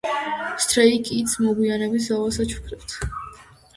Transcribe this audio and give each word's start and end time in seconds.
სთრეი 0.63 0.95
კიდს 1.09 1.37
მოგვიანებით 1.45 2.07
დავასაჩუქრებთ 2.13 2.97